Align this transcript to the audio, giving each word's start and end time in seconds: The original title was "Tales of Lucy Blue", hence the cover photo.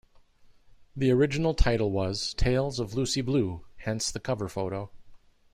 The 0.95 1.11
original 1.11 1.53
title 1.53 1.91
was 1.91 2.33
"Tales 2.33 2.79
of 2.79 2.95
Lucy 2.95 3.21
Blue", 3.21 3.65
hence 3.77 4.09
the 4.09 4.19
cover 4.19 4.49
photo. 4.49 4.89